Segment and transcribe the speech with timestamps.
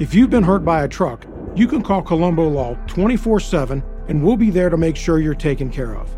[0.00, 1.26] If you've been hurt by a truck,
[1.56, 5.34] you can call Colombo Law 24 7 and we'll be there to make sure you're
[5.34, 6.14] taken care of.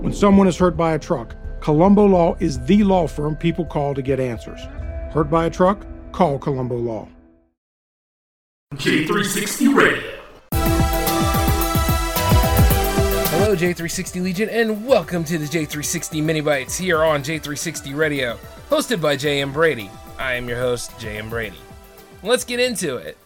[0.00, 3.94] When someone is hurt by a truck, Colombo Law is the law firm people call
[3.94, 4.60] to get answers.
[5.12, 5.86] Hurt by a truck?
[6.10, 7.06] Call Colombo Law.
[8.76, 10.10] J360 Radio.
[13.30, 18.38] Hello, J360 Legion, and welcome to the J360 MiniBytes here on J360 Radio,
[18.70, 19.52] hosted by J.M.
[19.52, 19.90] Brady.
[20.18, 21.28] I am your host, J.M.
[21.28, 21.58] Brady.
[22.20, 23.16] Let's get into it.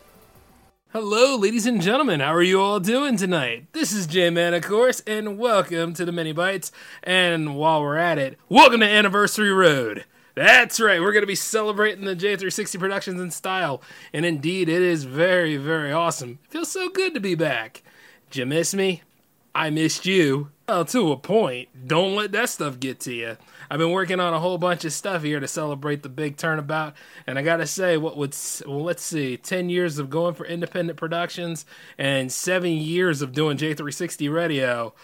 [0.93, 2.21] Hello, ladies and gentlemen.
[2.21, 3.73] How are you all doing tonight?
[3.73, 6.71] This is J Man, of course, and welcome to the MiniBytes.
[7.03, 10.05] And while we're at it, welcome to Anniversary Road.
[10.35, 13.81] That's right, we're going to be celebrating the J360 Productions in style.
[14.13, 16.39] And indeed, it is very, very awesome.
[16.45, 17.83] It feels so good to be back.
[18.31, 19.03] Did you miss me?
[19.55, 20.51] I missed you.
[20.73, 21.69] Well, to a point.
[21.87, 23.37] Don't let that stuff get to you.
[23.71, 26.95] I've been working on a whole bunch of stuff here to celebrate the big turnabout,
[27.27, 28.35] and I gotta say, what would
[28.67, 31.67] well, let's see, ten years of going for independent productions
[31.99, 34.95] and seven years of doing J360 radio.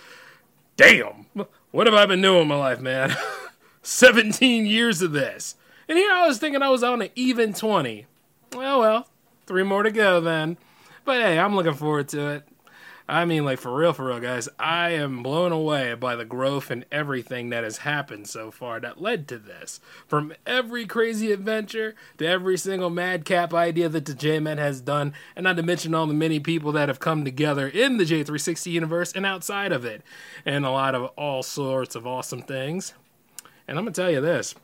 [0.79, 1.27] Damn,
[1.71, 3.15] what have I been doing in my life, man?
[3.83, 5.55] Seventeen years of this,
[5.87, 8.07] and here I was thinking I was on an even twenty.
[8.57, 9.09] Well, well,
[9.47, 10.57] three more to go then.
[11.05, 12.48] But hey, I'm looking forward to it.
[13.11, 14.51] I mean, like for real, for real, guys.
[14.59, 19.01] I am blown away by the growth and everything that has happened so far that
[19.01, 19.81] led to this.
[20.07, 25.45] From every crazy adventure to every single madcap idea that the J-Man has done, and
[25.45, 29.13] not to mention all the many people that have come together in the J360 universe
[29.13, 30.03] and outside of it,
[30.45, 32.93] and a lot of all sorts of awesome things.
[33.67, 34.55] And I'm gonna tell you this: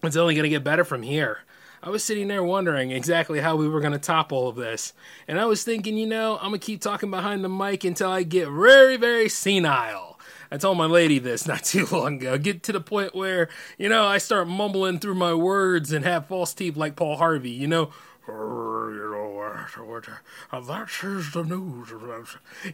[0.00, 1.40] it's only gonna get better from here.
[1.84, 4.94] I was sitting there wondering exactly how we were going to top all of this.
[5.28, 8.08] And I was thinking, you know, I'm going to keep talking behind the mic until
[8.08, 10.18] I get very, very senile.
[10.50, 12.38] I told my lady this not too long ago.
[12.38, 16.26] Get to the point where, you know, I start mumbling through my words and have
[16.26, 17.90] false teeth like Paul Harvey, you know.
[18.26, 18.38] That's
[21.34, 21.90] the news.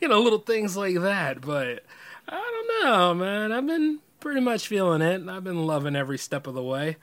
[0.00, 1.41] You know, little things like that.
[1.41, 1.84] But
[2.28, 3.50] I don't know, man.
[3.50, 5.28] I've been pretty much feeling it.
[5.28, 6.99] I've been loving every step of the way.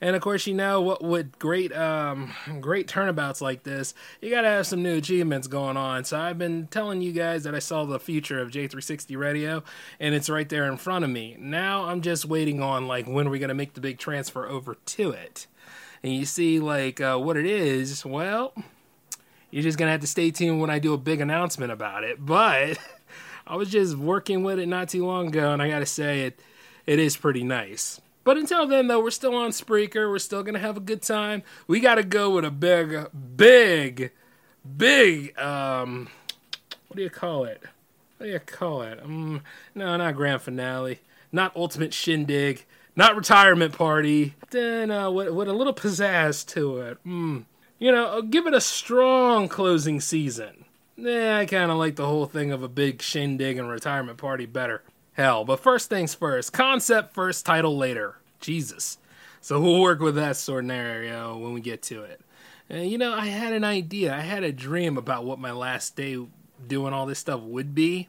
[0.00, 1.04] And of course, you know what?
[1.04, 6.04] With great, um, great turnabouts like this, you gotta have some new achievements going on.
[6.04, 9.62] So I've been telling you guys that I saw the future of J360 Radio,
[9.98, 11.36] and it's right there in front of me.
[11.38, 14.74] Now I'm just waiting on like when are we gonna make the big transfer over
[14.74, 15.46] to it.
[16.02, 18.04] And you see, like uh, what it is.
[18.04, 18.54] Well,
[19.50, 22.24] you're just gonna have to stay tuned when I do a big announcement about it.
[22.24, 22.78] But
[23.46, 26.40] I was just working with it not too long ago, and I gotta say it,
[26.86, 28.00] it is pretty nice.
[28.30, 30.08] But until then, though, we're still on Spreaker.
[30.08, 31.42] We're still going to have a good time.
[31.66, 34.12] We got to go with a big, big,
[34.76, 36.08] big, um,
[36.86, 37.60] what do you call it?
[38.16, 39.00] What do you call it?
[39.02, 39.42] Um,
[39.74, 41.00] no, not grand finale.
[41.32, 42.66] Not ultimate shindig.
[42.94, 44.36] Not retirement party.
[44.52, 46.98] Then, uh, with, with a little pizzazz to it.
[47.04, 47.46] Mm.
[47.80, 50.66] You know, give it a strong closing season.
[50.96, 54.46] Yeah, I kind of like the whole thing of a big shindig and retirement party
[54.46, 54.84] better
[55.20, 55.44] hell.
[55.44, 58.16] But first things first, concept first, title later.
[58.40, 58.98] Jesus.
[59.40, 62.20] So we'll work with that scenario when we get to it.
[62.68, 64.14] And you know, I had an idea.
[64.14, 66.18] I had a dream about what my last day
[66.66, 68.08] doing all this stuff would be.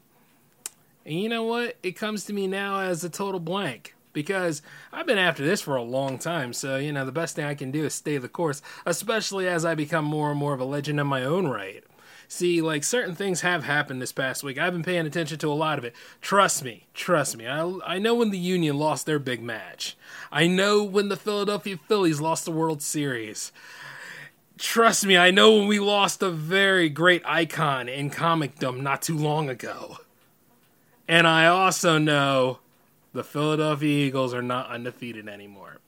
[1.04, 1.76] And you know what?
[1.82, 4.62] It comes to me now as a total blank because
[4.92, 6.52] I've been after this for a long time.
[6.52, 9.64] So, you know, the best thing I can do is stay the course, especially as
[9.64, 11.82] I become more and more of a legend in my own right.
[12.32, 14.56] See, like certain things have happened this past week.
[14.56, 15.94] I've been paying attention to a lot of it.
[16.22, 17.46] Trust me, trust me.
[17.46, 19.98] I, I know when the Union lost their big match.
[20.32, 23.52] I know when the Philadelphia Phillies lost the World Series.
[24.56, 29.18] Trust me, I know when we lost a very great icon in comicdom not too
[29.18, 29.98] long ago.
[31.06, 32.60] And I also know
[33.12, 35.80] the Philadelphia Eagles are not undefeated anymore.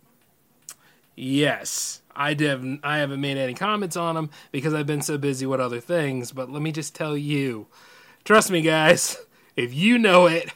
[1.16, 5.46] Yes, I have I haven't made any comments on them because I've been so busy
[5.46, 6.32] with other things.
[6.32, 7.66] But let me just tell you,
[8.24, 9.18] trust me, guys.
[9.56, 10.50] If you know it,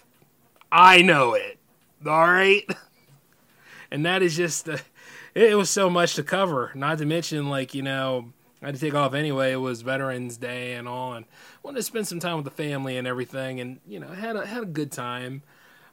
[0.73, 1.59] I know it.
[2.05, 2.65] All right,
[3.91, 4.79] and that is just uh,
[5.35, 6.73] it was so much to cover.
[6.75, 8.33] Not to mention, like you know,
[8.63, 9.53] I had to take off anyway.
[9.53, 11.27] It was Veterans Day and all, and
[11.62, 13.61] wanted to spend some time with the family and everything.
[13.61, 15.43] And you know, had a had a good time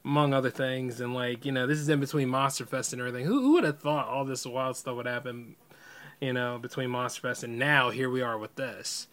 [0.06, 1.00] among other things.
[1.00, 3.26] And like, you know, this is in between Monster Fest and everything.
[3.26, 5.56] Who, who would have thought all this wild stuff would happen,
[6.20, 9.08] you know, between Monster Fest and now here we are with this.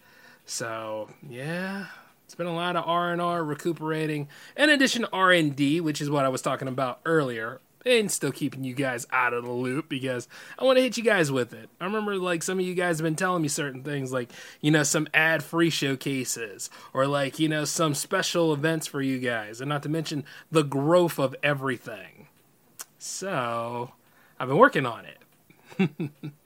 [0.45, 1.87] So yeah,
[2.25, 4.27] it's been a lot of R and R recuperating,
[4.57, 8.11] in addition to R and D, which is what I was talking about earlier and
[8.11, 10.27] still keeping you guys out of the loop because
[10.57, 11.69] I want to hit you guys with it.
[11.79, 14.71] I remember like some of you guys have been telling me certain things like, you
[14.71, 19.61] know, some ad free showcases or like, you know, some special events for you guys,
[19.61, 22.27] and not to mention the growth of everything.
[22.97, 23.91] So
[24.39, 25.19] I've been working on it.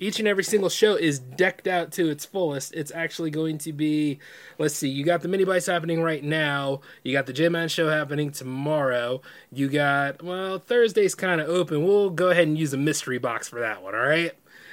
[0.00, 2.74] each and every single show is decked out to its fullest.
[2.74, 4.18] It's actually going to be,
[4.58, 6.80] let's see, you got the MiniBytes happening right now.
[7.04, 9.20] You got the J Man show happening tomorrow.
[9.52, 11.84] You got, well, Thursday's kind of open.
[11.84, 14.32] We'll go ahead and use a mystery box for that one, all right?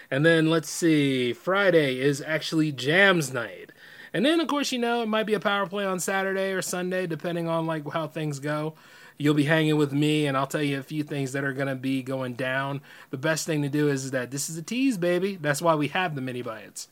[0.09, 3.71] And then let's see, Friday is actually Jams Night.
[4.13, 6.61] And then, of course, you know, it might be a power play on Saturday or
[6.61, 8.75] Sunday, depending on like how things go
[9.17, 11.67] you'll be hanging with me and I'll tell you a few things that are going
[11.67, 12.81] to be going down.
[13.09, 15.35] The best thing to do is, is that this is a tease, baby.
[15.35, 16.87] That's why we have the MiniBytes.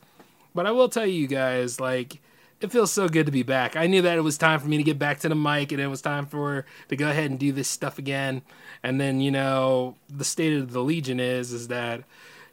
[0.54, 2.20] But I will tell you guys, like,
[2.60, 3.76] it feels so good to be back.
[3.76, 5.80] I knew that it was time for me to get back to the mic and
[5.80, 8.42] it was time for to go ahead and do this stuff again.
[8.82, 12.02] And then, you know, the state of the Legion is is that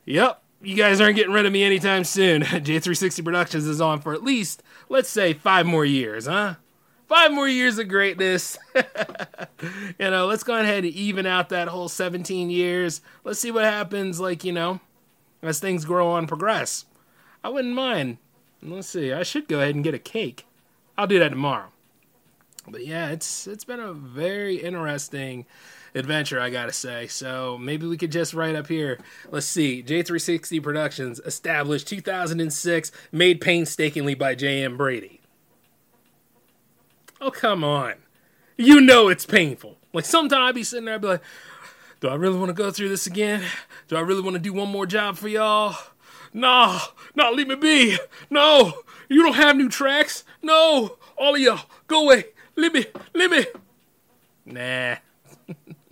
[0.05, 2.41] yep, you guys aren't getting rid of me anytime soon.
[2.43, 6.55] J360 Productions is on for at least, let's say, 5 more years, huh?
[7.13, 8.57] Five more years of greatness.
[8.75, 13.01] you know, let's go ahead and even out that whole 17 years.
[13.23, 14.79] Let's see what happens, like, you know,
[15.43, 16.85] as things grow on progress.
[17.43, 18.17] I wouldn't mind.
[18.63, 20.47] Let's see, I should go ahead and get a cake.
[20.97, 21.67] I'll do that tomorrow.
[22.67, 25.45] But yeah, it's it's been a very interesting
[25.93, 27.07] adventure, I gotta say.
[27.07, 28.99] So maybe we could just write up here.
[29.29, 29.83] Let's see.
[29.83, 34.77] J360 Productions, established 2006, made painstakingly by J.M.
[34.77, 35.19] Brady.
[37.25, 37.93] Oh, come on.
[38.57, 39.77] You know it's painful.
[39.93, 41.21] Like sometimes I'd be sitting there, I'd be like,
[42.01, 43.45] do I really want to go through this again?
[43.87, 45.73] Do I really want to do one more job for y'all?
[46.33, 46.81] Nah,
[47.15, 47.97] nah, leave me be.
[48.29, 48.73] No,
[49.07, 50.25] you don't have new tracks.
[50.41, 52.25] No, all of y'all, go away.
[52.57, 53.45] Leave me, leave me.
[54.45, 54.97] Nah.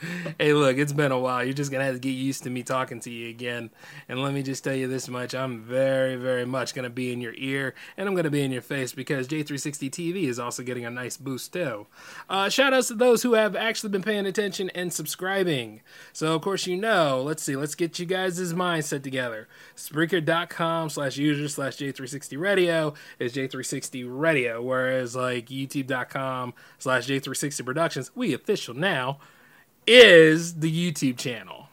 [0.38, 1.44] hey, look, it's been a while.
[1.44, 3.70] You're just to have to get used to me talking to you again.
[4.08, 7.20] And let me just tell you this much I'm very, very much to be in
[7.20, 10.84] your ear and I'm to be in your face because J360 TV is also getting
[10.84, 11.86] a nice boost too.
[12.28, 15.80] Uh, shout outs to those who have actually been paying attention and subscribing.
[16.12, 19.48] So, of course, you know, let's see, let's get you guys' mindset together.
[19.76, 28.10] Spreaker.com slash user slash J360 radio is J360 radio, whereas like YouTube.com slash J360 productions,
[28.14, 29.18] we official now
[29.88, 31.68] is the YouTube channel.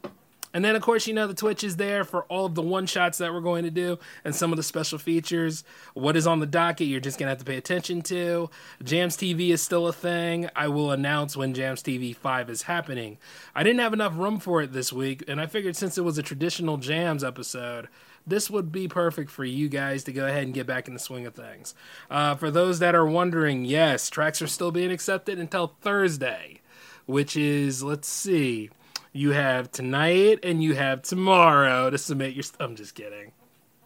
[0.54, 2.86] And then, of course, you know, the Twitch is there for all of the one
[2.86, 5.66] shots that we're going to do and some of the special features.
[5.96, 8.50] What is on the docket, you're just going to have to pay attention to.
[8.82, 10.50] Jams TV is still a thing.
[10.56, 13.18] I will announce when Jams TV 5 is happening.
[13.54, 16.18] I didn't have enough room for it this week, and I figured since it was
[16.18, 17.90] a traditional Jams episode,
[18.26, 21.02] this would be perfect for you guys to go ahead and get back in the
[21.02, 21.76] swing of things.
[22.10, 26.62] Uh, for those that are wondering, yes, tracks are still being accepted until Thursday
[27.06, 28.70] which is let's see,
[29.12, 32.44] you have tonight and you have tomorrow to submit your.
[32.60, 33.32] I'm just kidding.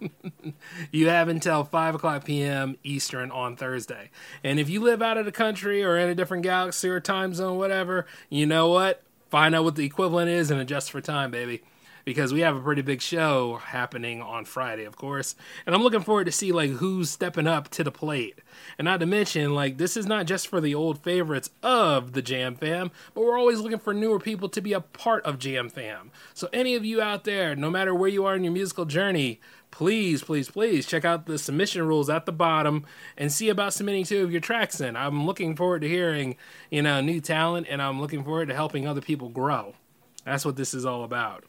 [0.92, 2.77] you have until 5 o'clock p.m.
[2.83, 4.12] Eastern on Thursday.
[4.44, 7.33] And if you live out of the country or in a different galaxy or time
[7.33, 9.04] zone, whatever, you know what?
[9.30, 11.62] Find out what the equivalent is and adjust for time, baby
[12.06, 15.36] because we have a pretty big show happening on Friday, of course.
[15.66, 18.40] And I'm looking forward to see like who's stepping up to the plate.
[18.78, 22.22] And not to mention, like this is not just for the old favorites of the
[22.22, 25.69] Jam Fam, but we're always looking for newer people to be a part of Jam
[25.69, 26.12] Fam.
[26.34, 29.40] So any of you out there, no matter where you are in your musical journey,
[29.72, 32.86] please, please, please check out the submission rules at the bottom
[33.18, 34.95] and see about submitting two of your tracks in.
[34.95, 36.36] I'm looking forward to hearing,
[36.69, 39.75] you know, new talent and I'm looking forward to helping other people grow.
[40.25, 41.45] That's what this is all about.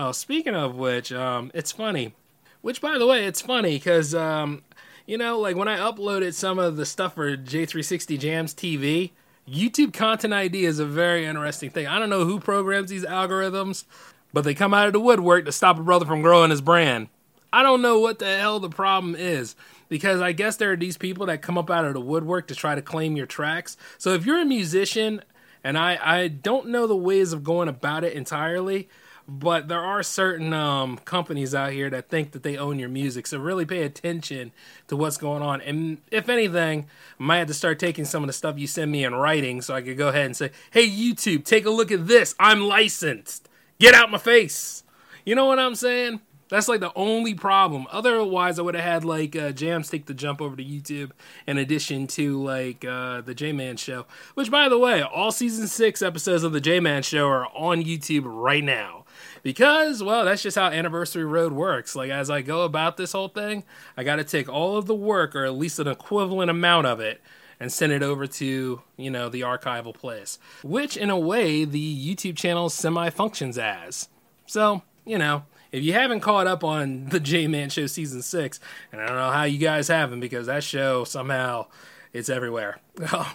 [0.00, 2.14] Oh, speaking of which, um, it's funny.
[2.60, 4.62] Which, by the way, it's funny because, um,
[5.06, 9.10] you know, like when I uploaded some of the stuff for J360 Jams TV,
[9.50, 11.88] YouTube Content ID is a very interesting thing.
[11.88, 13.86] I don't know who programs these algorithms,
[14.32, 17.08] but they come out of the woodwork to stop a brother from growing his brand.
[17.52, 19.56] I don't know what the hell the problem is
[19.88, 22.54] because I guess there are these people that come up out of the woodwork to
[22.54, 23.76] try to claim your tracks.
[23.98, 25.22] So if you're a musician,
[25.64, 28.88] and I, I don't know the ways of going about it entirely,
[29.28, 33.26] but there are certain um, companies out here that think that they own your music.
[33.26, 34.52] So really pay attention
[34.86, 35.60] to what's going on.
[35.60, 36.86] And if anything,
[37.20, 39.60] I might have to start taking some of the stuff you send me in writing
[39.60, 42.34] so I could go ahead and say, hey, YouTube, take a look at this.
[42.40, 43.50] I'm licensed.
[43.78, 44.82] Get out my face.
[45.26, 46.20] You know what I'm saying?
[46.48, 47.86] That's like the only problem.
[47.90, 51.10] Otherwise, I would have had like uh, Jams take the jump over to YouTube
[51.46, 54.06] in addition to like uh, the J Man Show.
[54.32, 57.84] Which, by the way, all season six episodes of the J Man Show are on
[57.84, 59.04] YouTube right now
[59.42, 61.94] because well that's just how anniversary road works.
[61.96, 63.64] Like as i go about this whole thing
[63.96, 67.00] i got to take all of the work or at least an equivalent amount of
[67.00, 67.20] it
[67.60, 70.38] and send it over to you know the archival place.
[70.62, 74.08] Which in a way the youtube channel semi functions as.
[74.46, 78.58] So you know if you haven't caught up on the j-man show season six
[78.92, 81.66] and i don't know how you guys haven't because that show somehow
[82.12, 82.78] it's everywhere.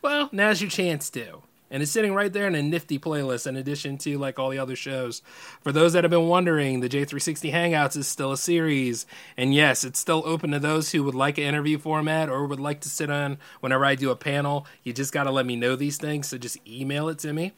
[0.00, 3.56] Well now's your chance to and it's sitting right there in a nifty playlist in
[3.56, 5.22] addition to like all the other shows.
[5.62, 9.82] For those that have been wondering, the J360 Hangouts is still a series, and yes,
[9.82, 12.90] it's still open to those who would like an interview format or would like to
[12.90, 14.66] sit on whenever I do a panel.
[14.84, 17.52] You just got to let me know these things, so just email it to me.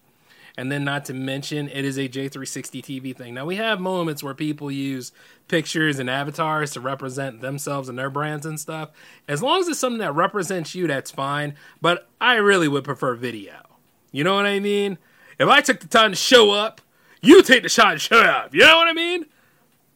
[0.56, 3.34] And then, not to mention, it is a J360 TV thing.
[3.34, 5.10] Now, we have moments where people use
[5.48, 8.90] pictures and avatars to represent themselves and their brands and stuff.
[9.26, 11.54] As long as it's something that represents you, that's fine.
[11.80, 13.73] But I really would prefer video.
[14.14, 14.96] You know what I mean?
[15.40, 16.80] If I took the time to show up,
[17.20, 18.54] you take the shot and show up.
[18.54, 19.26] You know what I mean?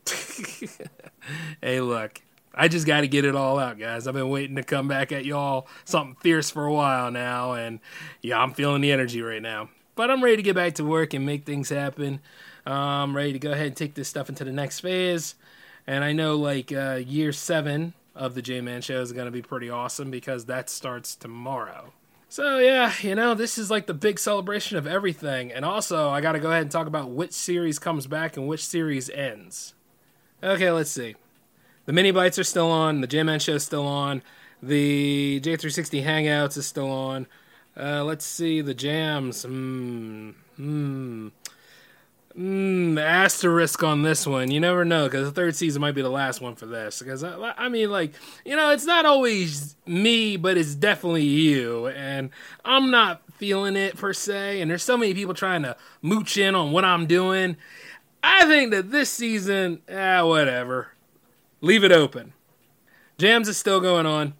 [1.62, 2.20] hey, look,
[2.52, 4.08] I just got to get it all out, guys.
[4.08, 7.78] I've been waiting to come back at y'all something fierce for a while now, and
[8.20, 9.68] yeah, I'm feeling the energy right now.
[9.94, 12.18] But I'm ready to get back to work and make things happen.
[12.66, 15.36] I'm ready to go ahead and take this stuff into the next phase.
[15.86, 19.30] And I know, like, uh, year seven of the J Man Show is going to
[19.30, 21.92] be pretty awesome because that starts tomorrow.
[22.28, 25.50] So yeah, you know, this is like the big celebration of everything.
[25.50, 28.46] And also, I got to go ahead and talk about which series comes back and
[28.46, 29.74] which series ends.
[30.42, 31.16] Okay, let's see.
[31.86, 33.00] The MiniBytes are still on.
[33.00, 34.22] The J-Man show is still on.
[34.62, 37.26] The J360 Hangouts is still on.
[37.74, 39.44] Uh, let's see the jams.
[39.44, 40.30] Hmm.
[40.56, 41.28] Hmm.
[42.38, 44.52] Mm, asterisk on this one.
[44.52, 47.00] You never know because the third season might be the last one for this.
[47.00, 48.12] Because I, I, mean, like
[48.44, 52.30] you know, it's not always me, but it's definitely you, and
[52.64, 54.60] I'm not feeling it per se.
[54.60, 57.56] And there's so many people trying to mooch in on what I'm doing.
[58.22, 60.92] I think that this season, ah, whatever.
[61.60, 62.34] Leave it open.
[63.18, 64.34] Jams is still going on.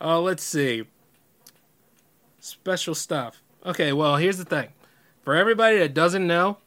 [0.00, 0.84] Uh, let's see.
[2.40, 3.42] Special stuff.
[3.64, 4.70] Okay, well, here's the thing.
[5.22, 6.58] For everybody that doesn't know,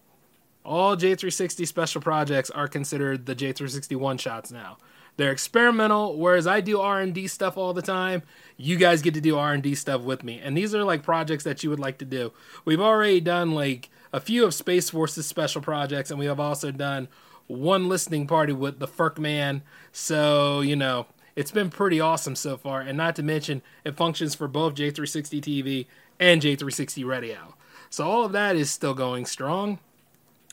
[0.68, 4.78] all J360 special projects are considered the J360 one shots now.
[5.16, 8.22] They're experimental, whereas I do R&D stuff all the time.
[8.58, 11.64] You guys get to do R&D stuff with me, and these are like projects that
[11.64, 12.34] you would like to do.
[12.66, 16.70] We've already done like a few of Space Force's special projects, and we have also
[16.72, 17.08] done
[17.48, 19.64] one listening party with the Ferk Man.
[19.92, 24.36] So you know, it's been pretty awesome so far, and not to mention it functions
[24.36, 25.86] for both J360 TV
[26.20, 27.56] and J360 Radio.
[27.90, 29.80] So all of that is still going strong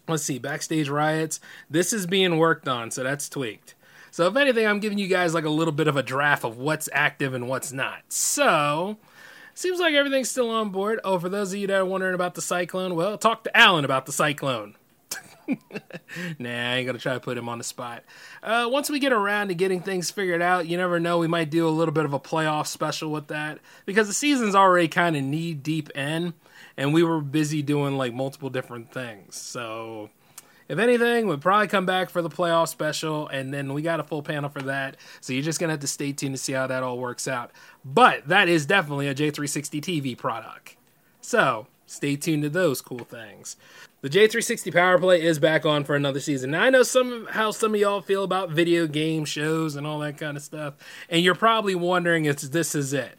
[0.09, 1.41] let's see, backstage riots.
[1.71, 3.75] This is being worked on, so that's tweaked.
[4.11, 6.57] So if anything, I'm giving you guys like a little bit of a draft of
[6.57, 8.01] what's active and what's not.
[8.09, 8.97] So
[9.55, 11.01] seems like everything's still on board.
[11.03, 13.85] Oh, for those of you that are wondering about the cyclone, well, talk to Alan
[13.85, 14.77] about the cyclone.
[16.39, 18.05] nah, I ain't gonna try to put him on the spot.
[18.43, 21.19] Uh, once we get around to getting things figured out, you never know.
[21.19, 24.55] We might do a little bit of a playoff special with that because the season's
[24.55, 26.35] already kind of knee deep in
[26.77, 29.37] and we were busy doing like multiple different things.
[29.37, 30.11] So,
[30.69, 34.05] if anything, we'll probably come back for the playoff special, and then we got a
[34.05, 34.97] full panel for that.
[35.21, 37.51] So you're just gonna have to stay tuned to see how that all works out.
[37.85, 40.77] But that is definitely a J360 TV product.
[41.21, 43.57] So stay tuned to those cool things.
[44.01, 46.51] The J360 Power Play is back on for another season.
[46.51, 49.99] Now I know some how some of y'all feel about video game shows and all
[50.01, 50.75] that kind of stuff,
[51.11, 53.19] and you're probably wondering if this is it.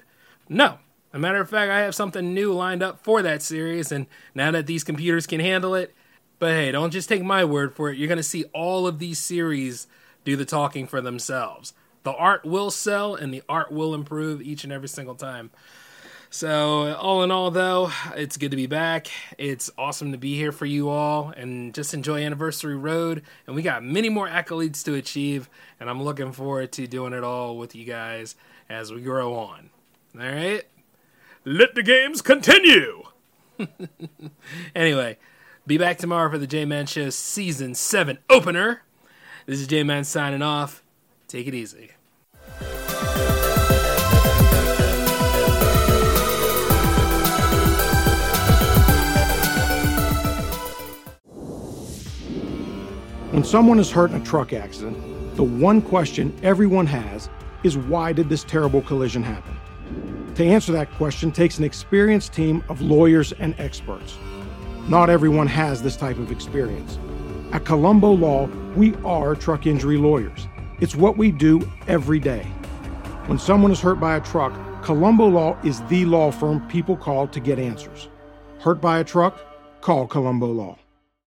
[0.49, 0.79] No,
[1.15, 4.05] a matter of fact, I have something new lined up for that series, and
[4.35, 5.95] now that these computers can handle it,
[6.39, 7.97] but hey, don't just take my word for it.
[7.97, 9.87] You're going to see all of these series
[10.25, 11.71] do the talking for themselves.
[12.03, 15.51] The art will sell and the art will improve each and every single time.
[16.29, 19.07] So, all in all, though, it's good to be back.
[19.37, 23.21] It's awesome to be here for you all and just enjoy Anniversary Road.
[23.47, 27.23] And we got many more accolades to achieve, and I'm looking forward to doing it
[27.23, 28.35] all with you guys
[28.67, 29.69] as we grow on.
[30.19, 30.65] All right?
[31.45, 33.03] Let the games continue.
[34.75, 35.17] anyway,
[35.65, 38.81] be back tomorrow for the J Man Show Season 7 opener.
[39.45, 40.83] This is J Man signing off.
[41.27, 41.91] Take it easy.
[53.31, 54.97] When someone is hurt in a truck accident,
[55.35, 57.29] the one question everyone has
[57.63, 59.57] is why did this terrible collision happen?
[60.35, 64.17] To answer that question takes an experienced team of lawyers and experts.
[64.89, 66.99] Not everyone has this type of experience.
[67.53, 70.45] At Colombo Law, we are truck injury lawyers.
[70.81, 72.43] It's what we do every day.
[73.27, 77.29] When someone is hurt by a truck, Colombo Law is the law firm people call
[77.29, 78.09] to get answers.
[78.59, 79.39] Hurt by a truck?
[79.79, 80.77] Call Colombo Law.